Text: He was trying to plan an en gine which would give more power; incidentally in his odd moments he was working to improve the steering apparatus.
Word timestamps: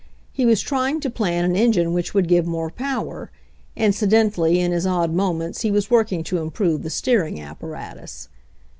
He 0.33 0.47
was 0.47 0.61
trying 0.61 0.99
to 1.01 1.11
plan 1.11 1.45
an 1.45 1.55
en 1.55 1.73
gine 1.73 1.93
which 1.93 2.11
would 2.15 2.27
give 2.27 2.47
more 2.47 2.71
power; 2.71 3.29
incidentally 3.75 4.59
in 4.59 4.71
his 4.71 4.87
odd 4.87 5.13
moments 5.13 5.61
he 5.61 5.69
was 5.69 5.91
working 5.91 6.23
to 6.23 6.39
improve 6.39 6.81
the 6.81 6.89
steering 6.89 7.39
apparatus. 7.39 8.27